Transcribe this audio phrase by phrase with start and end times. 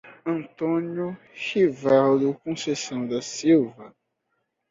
[0.25, 3.93] Antônio Rivaldo Conceição da Silva